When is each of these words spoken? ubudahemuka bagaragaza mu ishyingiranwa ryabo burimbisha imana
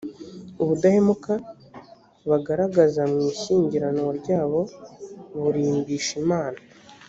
ubudahemuka 0.61 1.33
bagaragaza 2.29 3.01
mu 3.11 3.19
ishyingiranwa 3.31 4.11
ryabo 4.19 4.59
burimbisha 5.39 6.13
imana 6.23 6.59